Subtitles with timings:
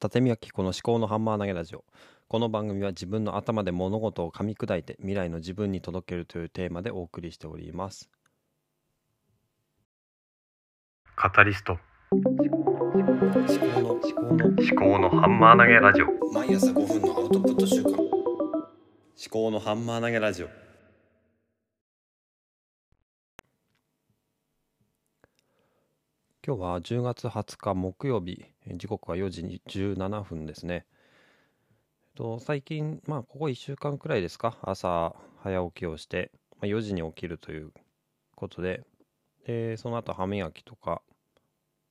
[0.00, 1.84] 立見明子の思考のハンマー投げラジオ。
[2.28, 8.08] この番組は自分の頭で物事を噛み砕いて未来の自分に届けるというテーマでお送りしております。
[11.16, 11.78] カタリスト。
[12.12, 12.46] 思考
[13.80, 16.06] の思考の思考のハンマー投げラジオ。
[16.32, 17.90] 毎朝5分のアウトプット週間。
[17.90, 18.08] 思
[19.32, 20.67] 考のハンマー投げラジオ
[26.46, 28.44] 今日は10月20日木曜日
[28.76, 30.86] 時刻は4時17分ですね
[32.14, 34.56] と最近まあここ1週間くらいですか？
[34.62, 36.30] 朝早起きをして、
[36.60, 37.72] まあ、4時に起きるという
[38.36, 38.84] ことで
[39.46, 41.02] でその後歯磨きとか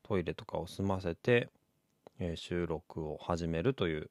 [0.03, 1.49] トイレとかを済ませて、
[2.19, 4.09] えー収録を始めるという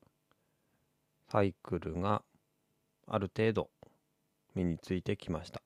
[1.30, 2.22] サイクルが
[3.06, 3.70] ある程度
[4.54, 5.65] 身についてきました。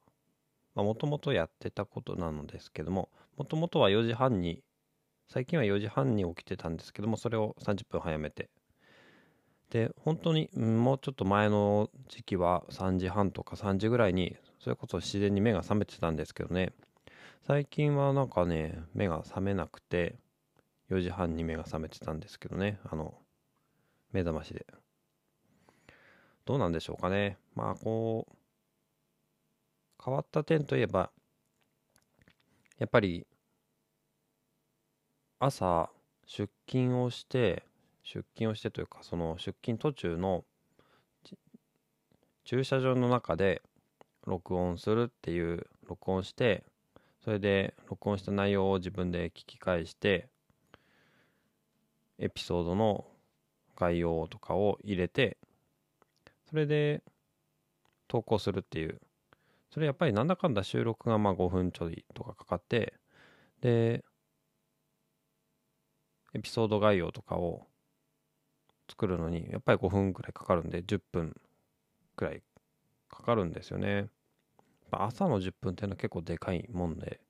[0.74, 4.62] もともとやってたことなのですけども、もともとは4時半に、
[5.28, 8.50] 最近は4時半に起きてたんですけども、それを30分早めて。
[9.70, 16.72] で、本当にもうちょっと前の時期は3時半とか3時ぐらいに、それこそ自然に目が覚めてたんですけどね、
[17.46, 20.16] 最近はなんかね、目が覚めなくて、
[20.90, 23.14] 4時半に目が覚めてたんですけどね、あの、
[24.12, 24.66] 目覚ましで。
[26.44, 27.38] どうなんでしょうかね。
[27.54, 28.36] まあ、こう、
[30.02, 31.10] 変わった点といえば、
[32.78, 33.26] やっぱり、
[35.38, 35.90] 朝、
[36.26, 37.64] 出勤をして、
[38.02, 40.44] 出勤をしてというか、その出勤途中の
[42.44, 43.62] 駐車場の中で
[44.26, 46.64] 録音するっていう、録音して、
[47.22, 50.28] それで録音した内容を自分で聞き返して、
[52.18, 53.06] エピソードの
[53.76, 55.36] 概要とかを入れて、
[56.48, 57.02] それで
[58.08, 59.00] 投稿するっていう。
[59.70, 62.94] それやっぱりなんだかんだ収録がまあ5分ちょいとかかかって、
[63.60, 64.04] で、
[66.34, 67.66] エピソード概要とかを
[68.88, 71.36] 作るのにやっぱり5分くらいかかるんで、10分
[72.16, 72.42] くらい
[73.08, 74.08] かかるんですよね。
[74.90, 77.20] 朝の10分っていうのは結構でかいもんで、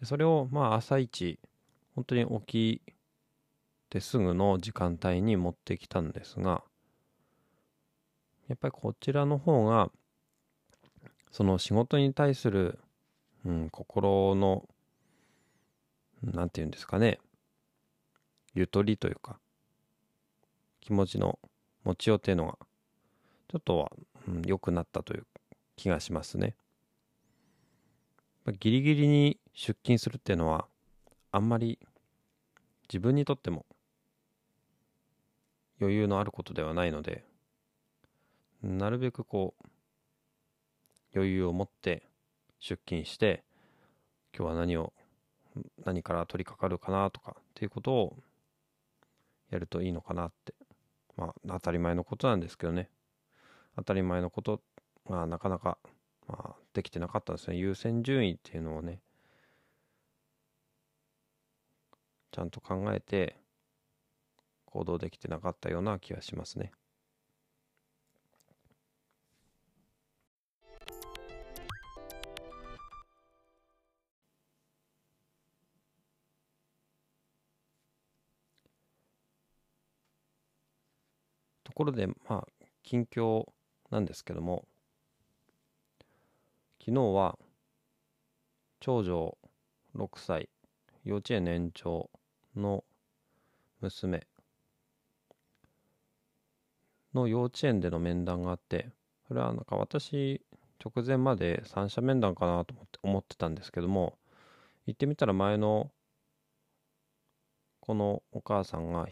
[0.00, 1.38] でそれをまあ朝一、
[1.94, 2.92] 本当に起き
[3.90, 6.62] てすぐの時間帯に持ってきたんですが、
[8.48, 9.90] やっぱりこちらの方が、
[11.30, 12.78] その仕事に対する、
[13.44, 14.66] うん、心の、
[16.22, 17.18] なんていうんですかね、
[18.54, 19.38] ゆとりというか、
[20.80, 21.38] 気持ちの
[21.84, 22.58] 持ちようっていうのが、
[23.48, 23.92] ちょっとは、
[24.26, 25.26] うん、良くなったという
[25.76, 26.54] 気がしますね。
[28.58, 30.66] ギリギリに出勤するっていうのは、
[31.30, 31.78] あんまり
[32.88, 33.66] 自分にとっても
[35.80, 37.24] 余裕のあることではないので、
[38.62, 39.64] なるべくこう、
[41.14, 42.02] 余裕を持って
[42.58, 43.42] 出勤して、
[44.36, 44.92] 今日は何を、
[45.84, 48.16] 何から取り掛かるかなとかっていうことを
[49.50, 50.54] やるといいのかなって。
[51.16, 52.88] まあ、当たり前のことなんですけどね。
[53.76, 54.60] 当たり前のこと、
[55.08, 55.78] まあ、なかなか、
[56.28, 57.56] まあ、できてなかったんですね。
[57.56, 59.00] 優先順位っていうのをね、
[62.30, 63.36] ちゃんと考えて
[64.66, 66.70] 行動できてなかったような気がしますね。
[81.78, 82.46] ころで、まあ、
[82.82, 83.44] 近況
[83.88, 84.64] なんですけども、
[86.80, 87.38] 昨日は、
[88.80, 89.38] 長女
[89.94, 90.48] 6歳、
[91.04, 92.10] 幼稚園年長
[92.56, 92.82] の
[93.80, 94.26] 娘
[97.14, 98.90] の幼稚園での面談があって、
[99.28, 100.42] それはなんか私、
[100.84, 104.18] 直前まで三者面談かなと思って思ってたんですけども、
[104.86, 105.92] 行ってみたら前の
[107.78, 109.06] このお母さんが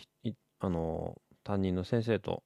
[0.58, 2.42] あの担任の先生と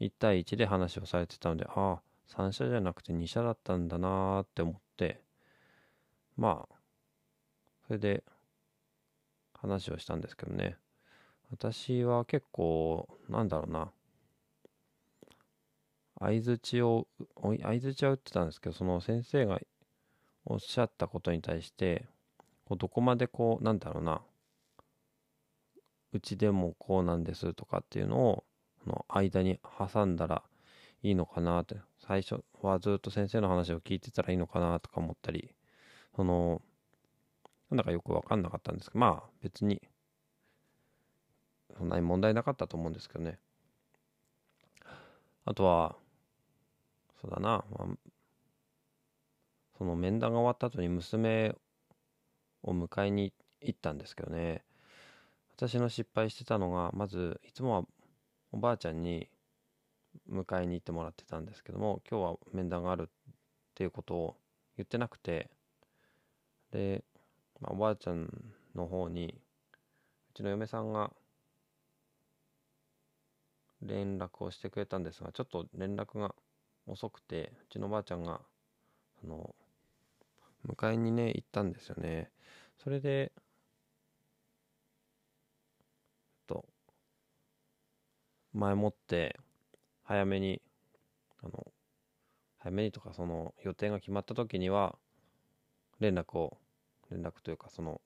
[0.00, 5.20] 1対1で話をされてたので、ああ、3社じゃなくて2社だったんだなーって思って、
[6.36, 6.74] まあ、
[7.86, 8.24] それで
[9.54, 10.76] 話をしたんですけどね。
[11.52, 13.90] 私は結構、なんだろうな、
[16.18, 17.08] 相づちを、
[17.42, 19.60] 相づちは打ってたんですけど、その先生が
[20.46, 22.06] おっしゃったことに対して、
[22.64, 24.22] こうどこまでこう、なんだろうな、
[26.12, 28.44] うちでもこうなんですとかっていうのを、
[28.86, 30.42] の間に挟んだら
[31.02, 35.54] いいのかなって、最初はずっと先生の話を聞いてたらいいのかなとか思ったり、
[36.16, 36.60] その、
[37.70, 39.80] なんだかよくわかんなかったんですけど、まあ別に、
[41.76, 43.38] そんなに問題なかったと思うんですけどね。
[45.44, 45.96] あとは、
[47.20, 48.10] そうだな、まあ、
[49.78, 51.54] その面談が終わった後に娘
[52.62, 53.32] を迎えに
[53.62, 54.64] 行ったんですけどね。
[55.56, 57.84] 私の失敗してたのが、まず、いつもは
[58.52, 59.28] おばあちゃんに
[60.30, 63.32] 迎えに行ってもらってたんですけども今日は面談があるっ
[63.74, 64.36] ていうことを
[64.76, 65.48] 言ってなくて
[66.72, 67.04] で、
[67.60, 68.28] まあ、おばあちゃん
[68.74, 69.34] の方に
[70.30, 71.10] うちの嫁さんが
[73.82, 76.34] 連絡をしてくれたんですがちょっと連絡が
[76.86, 78.40] 遅くてうちのおばあちゃんが
[79.20, 79.54] その
[80.68, 82.30] 迎えにね行ったんですよね。
[82.82, 83.32] それで
[86.46, 86.64] と
[88.54, 89.36] 前もって
[90.04, 90.60] 早めに
[91.42, 91.66] あの
[92.58, 94.96] 早めにとかその予定が決まった時には
[96.00, 96.56] 連絡を
[97.10, 98.00] 連絡というかその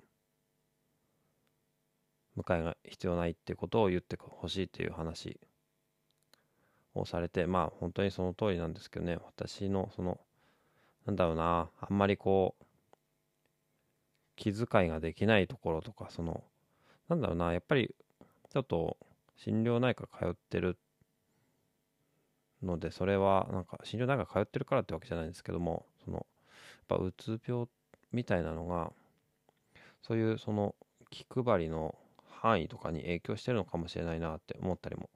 [2.37, 5.39] 迎えが必要ないってことを言ってほしいという話
[6.95, 9.19] をされてまあ本当にその通りなんですけどね。
[9.25, 10.19] 私のその
[11.07, 12.65] なんだろうなあんまりこう
[14.37, 16.43] 気遣いができないところとかその
[17.09, 17.95] なんだろうなやっぱり
[18.53, 18.97] ちょっと
[19.37, 20.79] 心療内科通ってる
[22.63, 26.25] のでそれはなんか心療内科通ってるからってわけじゃないんですけどもそのやっ
[26.87, 27.67] ぱうつ病
[28.13, 28.93] みたいなのが
[30.03, 30.75] そういうその
[31.11, 31.95] 気配りの
[32.41, 35.09] 範囲とかに影響してるのかもしれないなって思ったりも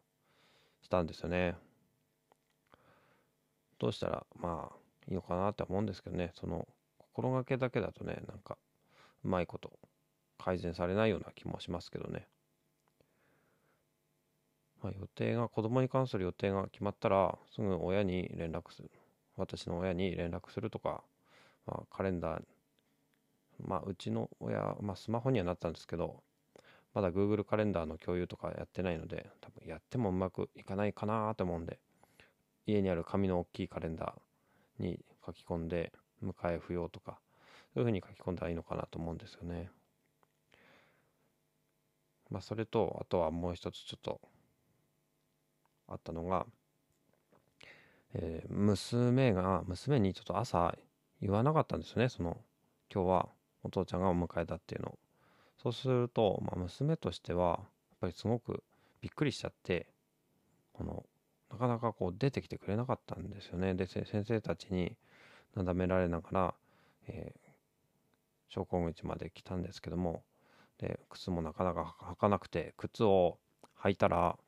[0.83, 1.57] したんですよね。
[3.79, 4.77] どうしたらまあ
[5.09, 6.67] いいのかなって思うんですけどねその
[6.99, 8.59] 心がけだけだとねなんか
[9.25, 9.73] うまいこと
[10.39, 12.27] 改善されないような気もしますけどね。
[14.83, 18.91] まあ、予定が子供に関する予定が決まったらすぐ親に連絡する
[19.37, 21.03] 私の親に連絡するとか、
[21.67, 22.43] まあ、カレンダー
[23.65, 26.23] まあうちの親、まあ、スマホにはなったんですけど
[26.95, 31.79] まだ Google カレンダーの共有とかやってないので多分やってもうまくいかないかなと思うんで
[32.67, 35.93] 家にある紙の大きいカレンダーに書き込んで
[36.25, 37.19] 迎え不要とか
[37.75, 39.71] そういうふうに書き込んだらいいのかなと思うんですよね。
[42.31, 44.21] まあそれとあとはもう一つちょっと
[45.89, 46.47] あったのが、
[48.15, 50.77] えー、娘が娘にちょっと朝
[51.21, 52.09] 言わなかったんですよね。
[52.09, 52.39] その
[52.93, 53.29] 今日は
[53.63, 54.99] お父ちゃんがお迎えだっていうのを。
[55.63, 57.59] そうすると、まあ、娘としてはやっ
[58.01, 58.63] ぱりすごく
[59.01, 59.89] びっくりしちゃって
[60.73, 61.05] この
[61.51, 63.75] なかなかこう出てきてくれなかったんですよね。
[63.75, 64.97] で先生たちに
[65.55, 66.55] なだめられながら、
[67.09, 67.51] えー、
[68.49, 70.23] 昇降口まで来たんですけども。
[70.79, 73.39] で靴もなかなか履かなくて靴を
[73.83, 74.39] 履いたら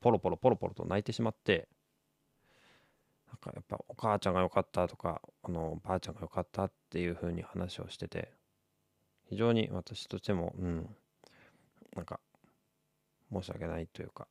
[0.00, 1.68] ポロポロポロポロと泣いてしまって
[3.28, 8.32] なんかやっぱお母ちゃんが良かったとかあのばあちゃんが良かったっていう風に話をしてて
[9.28, 10.96] 非常に私としてもうん
[11.94, 12.20] なんか
[13.32, 14.26] 申し訳ないというか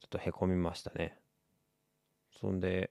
[0.00, 1.16] ちょっとへこみましたね。
[2.40, 2.90] そんで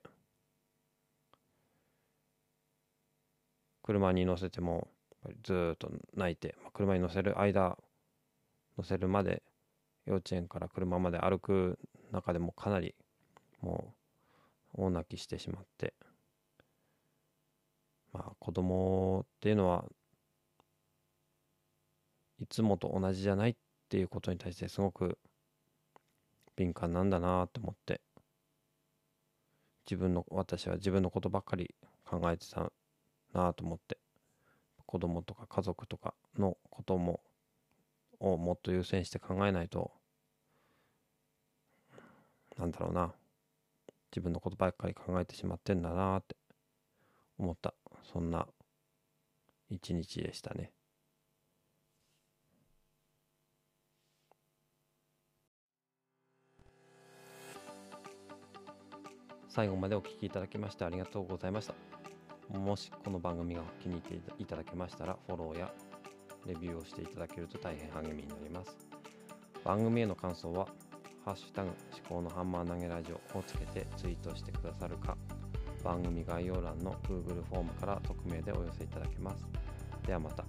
[3.82, 4.88] 車に乗せても
[5.42, 7.78] ずっと泣いて、まあ、車に乗せる間
[8.76, 9.42] 乗せるまで
[10.08, 11.78] 幼稚園から車まで歩く
[12.12, 12.94] 中でもかなり
[13.60, 13.92] も
[14.74, 15.92] う大泣きしてしまって。
[18.14, 19.84] まあ子供っていうのは
[22.40, 23.56] いつもと同じじゃないっ
[23.90, 25.18] ていうことに対してすごく
[26.56, 28.00] 敏感なんだなと思って。
[29.84, 31.74] 自分の私は自分のことばっかり
[32.04, 32.70] 考えてた
[33.32, 33.98] なと思って。
[34.86, 37.20] 子供とか家族とかのことも
[38.20, 39.92] をもっと優先して考えないと
[42.58, 43.12] なんだろうな
[44.10, 46.36] 自分のことばっかり考えてしまってんだなって
[47.38, 47.74] 思った
[48.12, 48.46] そんな
[49.70, 50.72] 一日でしたね。
[59.48, 61.74] 最後までお聴きいただきましてありがとうございました。
[62.56, 65.72] もしこの番組が気に入っていただけましたらフォローや
[66.46, 68.76] レビューをしていただけると大変励みになります。
[69.64, 70.68] 番組への感想は、
[71.24, 71.70] ハッシュタグ
[72.08, 75.16] 思考のハンマー投げラジオをつけてツイートしてくださるか、
[75.84, 79.46] 番組概要欄の Google フォームから匿名でお寄せいただけます。
[80.06, 80.44] ではまた。